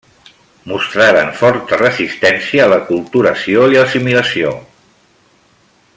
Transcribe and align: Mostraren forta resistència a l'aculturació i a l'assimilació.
Mostraren 0.69 1.29
forta 1.41 1.79
resistència 1.81 2.65
a 2.65 2.71
l'aculturació 2.73 3.69
i 3.75 3.79
a 3.79 3.85
l'assimilació. 3.85 4.59